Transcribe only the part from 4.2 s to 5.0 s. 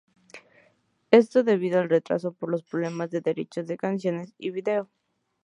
y vídeo.